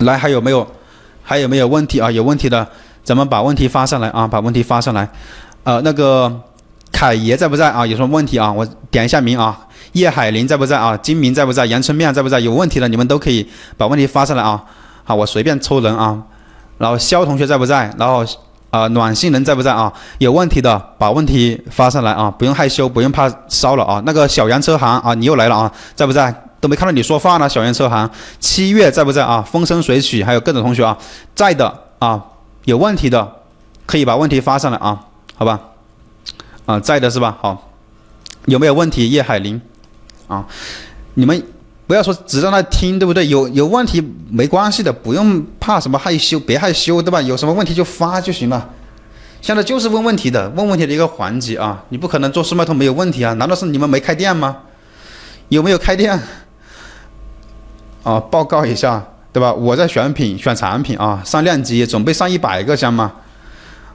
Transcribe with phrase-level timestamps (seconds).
[0.00, 0.66] 来，还有没有？
[1.22, 2.10] 还有没有问题啊？
[2.10, 2.66] 有问题的，
[3.04, 5.08] 咱们把问题发上来啊，把问题发上来。
[5.62, 6.40] 呃，那个
[6.90, 7.86] 凯爷在不在啊？
[7.86, 8.50] 有什么问题啊？
[8.50, 9.66] 我点一下名啊。
[9.92, 10.96] 叶海林在不在啊？
[10.96, 11.66] 金明在不在？
[11.66, 12.40] 杨春面在不在？
[12.40, 14.62] 有问题的你们都可以把问题发上来啊。
[15.04, 16.20] 好，我随便抽人啊。
[16.78, 17.94] 然后肖同学在不在？
[17.98, 18.24] 然后
[18.70, 19.92] 啊，暖心人在不在啊？
[20.18, 24.02] 有问题的把问题发上来啊，不用害羞，不用怕烧了啊。
[24.06, 26.32] 那个小杨车行啊，你又来了啊，在不在？
[26.60, 28.08] 都没看到你说话呢，小杨车行。
[28.38, 29.42] 七月在不在啊？
[29.42, 30.96] 风生水起，还有各种同学啊，
[31.34, 32.22] 在的啊。
[32.66, 33.26] 有问题的
[33.86, 35.00] 可以把问题发上来啊，
[35.34, 35.58] 好吧？
[36.66, 37.36] 啊，在的是吧？
[37.40, 37.70] 好，
[38.44, 39.08] 有没有问题？
[39.08, 39.60] 叶海林
[40.28, 40.44] 啊，
[41.14, 41.42] 你们
[41.90, 43.26] 不要说只在那听，对不对？
[43.26, 44.00] 有有问题
[44.30, 47.20] 没关系的，不用怕什么害羞，别害羞，对吧？
[47.20, 48.70] 有什么问题就发就行了。
[49.42, 53.32] 现在就是问问题的，问问题的一个环节啊，你不可能做速卖通没有问题啊？
[53.32, 54.58] 难道是你们没开店吗？
[55.48, 56.16] 有没有开店？
[58.04, 59.52] 啊，报告一下，对吧？
[59.52, 63.10] 我在选品、选产品啊，上量级，准备上一百个箱吗？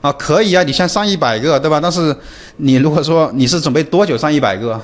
[0.02, 1.80] 啊，可以啊，你先上一百个，对吧？
[1.80, 2.14] 但是
[2.58, 4.78] 你如果说你是准备多久上一百个？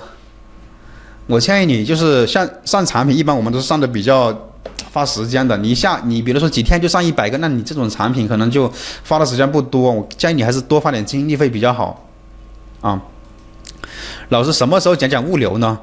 [1.27, 4.37] 我建议你就是像上产品，一般我们都是上的比较
[4.93, 5.57] 花时间的。
[5.59, 8.71] 你下你比如说几天就上一百个，那你这种产品可能就
[9.09, 9.93] 花的时间不多。
[9.93, 12.07] 我建议你还是多花点精力会比较好。
[12.81, 13.01] 啊，
[14.29, 15.79] 老师什么时候讲讲物流呢？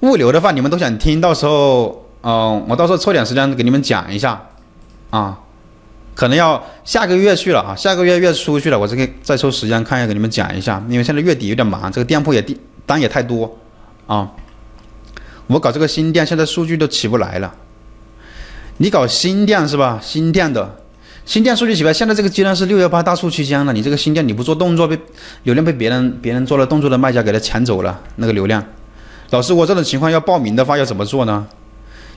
[0.00, 2.00] 物流的话，你们都想听到时候。
[2.24, 4.40] 嗯，我到时候抽点时间给你们讲一下，
[5.10, 5.36] 啊，
[6.14, 13.58] 可能要下个月去了啊，下个月月初去了，我这个再抽时间看一下给你们讲一下，因为现在月底有点忙，这个店铺也订单也太多，
[14.06, 14.30] 啊，
[15.46, 17.54] 我搞这个新店现在数据都起不来了，
[18.78, 20.00] 你搞新店是吧？
[20.02, 20.76] 新店的
[21.24, 24.98] 新店数据起不来，现在这个阶段是六幺八大促期间了，你这个新店你不做动作被
[25.44, 28.64] 流量被别人别人做了动作的卖家给他抢走了那个流量，
[29.30, 31.46] 老师我这种情况要报名的话要怎么做呢？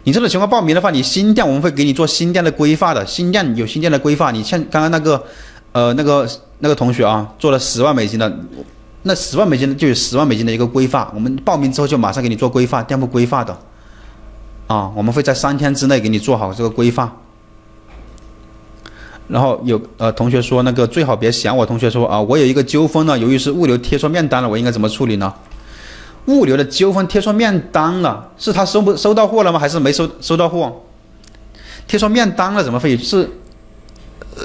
[0.06, 4.30] 你这种情况报名的话，你新店我们会给你做新店的规划的，新店有新店的规划。
[4.30, 5.24] 你像刚刚那个，
[5.72, 8.32] 呃，那个那个同学啊，做了十万美金的，
[9.08, 11.12] 那十万美金就有十万美金的一个规划。
[11.14, 13.56] 我们报名之后就马上给你做规划，店铺规划的，
[14.66, 17.16] 啊，我们会在三天之内给你做好这个规划。
[19.28, 25.32] 然后有呃同学说那个最好别想我，同学说啊，我有一个纠纷呢，由于是物流贴错面单了，我应该怎么处理呢？
[26.26, 29.60] 物流的纠纷贴错面单了，是他收不收到货了吗？
[29.60, 30.82] 还是没收收到货？
[31.88, 33.30] 贴错面单了怎么会是？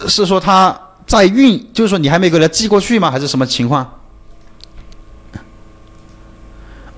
[0.07, 3.11] 是说他在运，就是说你还没给他寄过去吗？
[3.11, 4.00] 还是什么情况？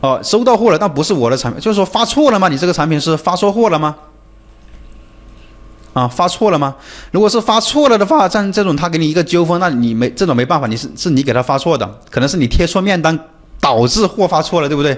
[0.03, 2.49] 哦，收到货了，但不是我的产品，就是说发错了吗？
[2.49, 3.97] 你这个产品是发错货了吗？
[5.95, 6.75] 啊，发错了吗？
[7.11, 13.19] 如果是发错了的话，像这种他给你一个纠纷，那你没这种没办法，你是是你给他发错的，可能是你贴错面单。
[13.63, 14.93] 导致货发错了，对不对？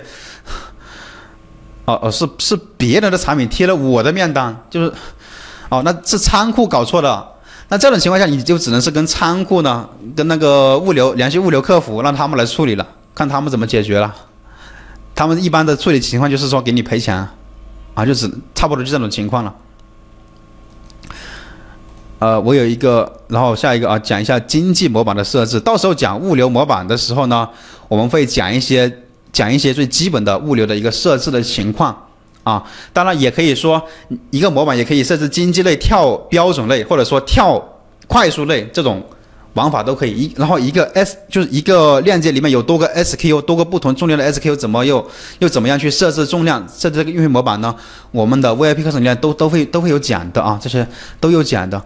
[1.85, 4.91] 哦哦，是是别人的产品贴了我的面单，就是，
[5.69, 7.29] 哦，那是仓库搞错了。
[7.69, 9.87] 那这种情况下，你就只能是跟仓库呢，
[10.17, 14.15] 跟那个物流联系物流客服，让他们来处理了，看他们怎么解决了。
[15.15, 17.17] 他们一般的处理情况就是说给你赔钱，
[17.95, 19.55] 啊，就只差不多就这种情况了。
[22.19, 25.61] 呃，我有一个，然后下一个啊，讲一下经济模板的设置。
[25.61, 27.47] 到时候讲物流模板的时候呢，
[27.87, 28.91] 我们会讲一些
[29.31, 31.95] 讲一些最基本的物流的一个设置的情况
[32.43, 32.65] 啊。
[32.95, 33.83] 当然也可以说，
[34.31, 37.63] 一个模板也可以设置经济类跳标准类，或者说跳
[38.07, 39.05] 快速类这种
[39.55, 40.13] 玩法都可以。
[40.13, 45.05] 一然后一个 S 就是一个链接里面有多个 SKU，多个不同重量的 SKU，怎么又
[45.39, 47.75] 又怎么样去设置重量，设置这个运费模板呢？
[48.11, 50.87] 我们的 VIP 课程里面都都会都会有讲的啊，这些
[51.19, 51.83] 都有讲的。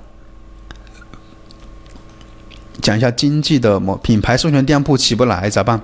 [2.81, 5.81] 讲一下经济的模品牌授权店铺起不来咋办？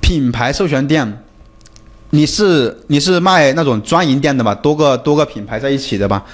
[0.00, 1.24] 品牌授权店，
[2.10, 4.54] 你是你是卖那种专营店的吧？
[4.54, 6.24] 多个多个品牌在一起的吧？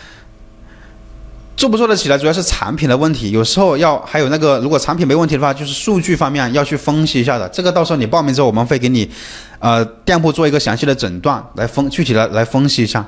[1.59, 3.33] 做不做得起来，主要是产品的问题。
[3.33, 7.49] 有时候要还有那个，如果产品没问题的话，就是数据方面要去分析一下的。
[7.49, 9.11] 这个到时候你报名之后，我们会给你，
[9.59, 13.05] 呃，店铺做一个详细的诊断，来分具体的来分析一下。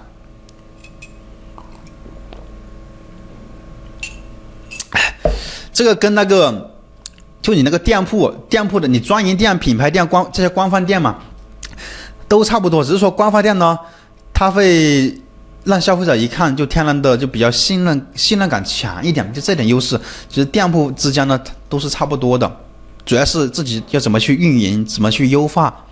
[5.72, 6.72] 这个跟那个，
[7.40, 11.20] 就你那个店铺，店铺的你专营店、品牌店、官这些官方店嘛，
[12.26, 12.82] 都差不多。
[12.82, 13.78] 只是说官方店呢，
[14.34, 15.16] 它会
[15.64, 19.98] 让消费者一看就天然的就比较信任、信任感强一点，就这点优势。
[20.28, 22.50] 其实店铺之间呢都是差不多的，
[23.04, 25.84] 主要是自己要怎么去运营，怎么去优化。